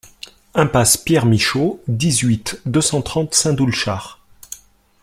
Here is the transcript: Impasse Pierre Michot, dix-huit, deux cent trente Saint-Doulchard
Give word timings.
Impasse 0.55 0.97
Pierre 0.97 1.27
Michot, 1.27 1.79
dix-huit, 1.87 2.59
deux 2.65 2.81
cent 2.81 3.03
trente 3.03 3.35
Saint-Doulchard 3.35 4.19